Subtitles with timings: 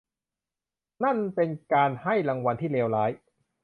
[1.03, 3.11] นั่นเป็นการให้รางวัลที่เลวร้าย!